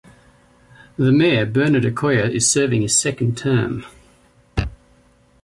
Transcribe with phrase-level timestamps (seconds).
[0.97, 3.85] The mayor, Bernard Accoyer, is serving his second term.